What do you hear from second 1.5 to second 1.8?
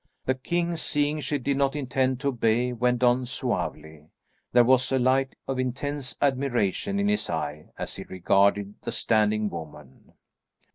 not